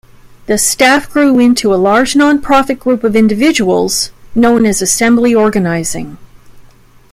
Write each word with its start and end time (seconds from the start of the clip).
The 0.47 0.57
staff 0.57 1.11
grew 1.11 1.37
into 1.37 1.71
a 1.75 1.75
large 1.75 2.15
non-profit 2.15 2.79
group 2.79 3.03
of 3.03 3.15
individuals 3.15 4.09
known 4.33 4.65
as 4.65 4.81
Assembly 4.81 5.35
Organizing. 5.35 6.17